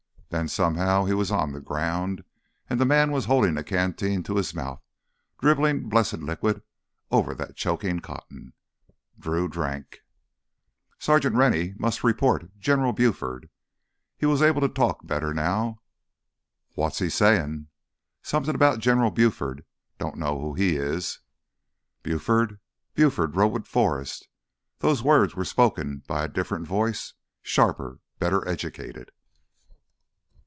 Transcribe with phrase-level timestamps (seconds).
[0.33, 2.23] Then, somehow he was on the ground
[2.69, 4.81] and the man was holding a canteen to his mouth,
[5.37, 6.63] dribbling blessed liquid
[7.11, 8.53] over that choking cotton.
[9.19, 9.99] Drew drank.
[10.97, 11.73] "Sergeant Rennie...
[11.77, 12.57] must report...
[12.57, 13.49] General Buford...."
[14.15, 15.81] He was able to talk better now.
[16.77, 17.67] "Wot's that he's sayin'?"
[18.23, 19.65] "Somethin' 'bout some General Buford.
[19.99, 21.19] Don't know who he is."
[22.03, 22.57] "Buford?
[22.93, 24.29] Buford rode with Forrest."
[24.79, 29.11] Those words were spoken by a different voice, sharper, better educated.